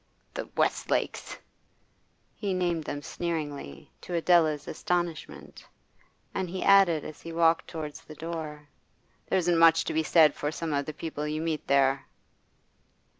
[0.33, 1.37] 'The Westlakes!'
[2.33, 5.63] He named them sneeringly, to Adela's astonishment.
[6.33, 8.67] And he added as he walked towards the door:
[9.27, 12.07] 'There isn't much to be said for some of the people you meet there.